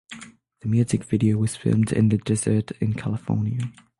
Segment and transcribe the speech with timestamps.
[0.61, 3.71] The music video was filmed in the desert in California.